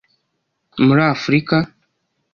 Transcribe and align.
muri 0.85 1.01
Afurika 1.13 1.55